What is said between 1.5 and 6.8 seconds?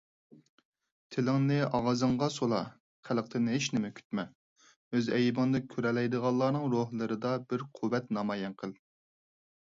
ئاغزىڭغا سولا، خەلقتىن ھېچنېمە كۈتمە، ئۆز ئەيىبىڭنى كۆرەلەيدىغانلارنىڭ